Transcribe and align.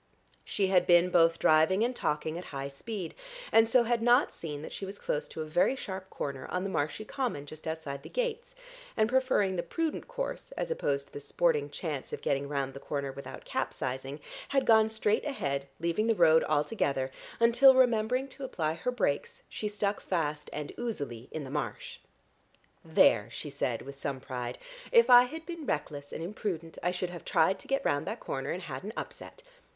She 0.43 0.65
had 0.65 0.87
been 0.87 1.11
both 1.11 1.37
driving 1.37 1.83
and 1.83 1.95
talking 1.95 2.35
at 2.35 2.45
high 2.45 2.69
speed, 2.69 3.13
and 3.51 3.69
so 3.69 3.83
had 3.83 4.01
not 4.01 4.33
seen 4.33 4.63
that 4.63 4.73
she 4.73 4.83
was 4.83 4.97
close 4.97 5.27
to 5.27 5.43
a 5.43 5.45
very 5.45 5.75
sharp 5.75 6.09
corner 6.09 6.47
on 6.47 6.63
the 6.63 6.71
marshy 6.71 7.05
common 7.05 7.45
just 7.45 7.67
outside 7.67 8.01
the 8.01 8.09
gates, 8.09 8.55
and 8.97 9.07
preferring 9.07 9.57
the 9.57 9.61
prudent 9.61 10.07
course, 10.07 10.51
as 10.53 10.71
opposed 10.71 11.05
to 11.05 11.13
the 11.13 11.19
sporting 11.19 11.69
chance 11.69 12.11
of 12.11 12.23
getting 12.23 12.47
round 12.49 12.73
the 12.73 12.79
corner 12.79 13.11
without 13.11 13.45
capsizing, 13.45 14.19
had 14.47 14.65
gone 14.65 14.89
straight 14.89 15.23
ahead, 15.23 15.67
leaving 15.79 16.07
the 16.07 16.15
road 16.15 16.43
altogether, 16.45 17.11
until, 17.39 17.75
remembering 17.75 18.27
to 18.29 18.43
apply 18.43 18.73
her 18.73 18.89
brakes, 18.91 19.43
she 19.49 19.67
stuck 19.67 19.99
fast 20.01 20.49
and 20.51 20.71
oozily 20.79 21.27
in 21.29 21.43
the 21.43 21.51
marsh. 21.51 21.99
"There!" 22.83 23.27
she 23.29 23.51
said 23.51 23.83
with 23.83 23.99
some 23.99 24.19
pride. 24.19 24.57
"If 24.91 25.11
I 25.11 25.25
had 25.25 25.45
been 25.45 25.67
reckless 25.67 26.11
and 26.11 26.23
imprudent 26.23 26.79
I 26.81 26.89
should 26.89 27.11
have 27.11 27.23
tried 27.23 27.59
to 27.59 27.67
get 27.67 27.85
round 27.85 28.07
that 28.07 28.19
corner 28.19 28.49
and 28.49 28.63
had 28.63 28.83
an 28.83 28.93
upset. 28.97 29.43